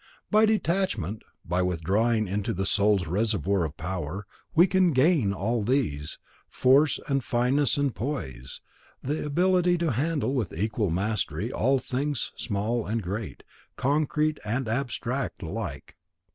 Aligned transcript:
By 0.31 0.47
detachment, 0.47 1.21
by 1.45 1.61
withdrawing 1.61 2.27
into 2.27 2.55
the 2.55 2.65
soul's 2.65 3.05
reservoir 3.05 3.65
of 3.65 3.77
power, 3.77 4.25
we 4.55 4.65
can 4.65 4.93
gain 4.93 5.31
all 5.31 5.61
these, 5.61 6.17
force 6.49 6.99
and 7.07 7.23
fineness 7.23 7.77
and 7.77 7.93
poise; 7.93 8.61
the 9.03 9.23
ability 9.23 9.77
to 9.77 9.91
handle 9.91 10.33
with 10.33 10.53
equal 10.57 10.89
mastery 10.89 11.51
things 11.81 12.31
small 12.35 12.87
and 12.87 13.03
great, 13.03 13.43
concrete 13.75 14.39
and 14.43 14.67
abstract 14.67 15.43
alike. 15.43 15.95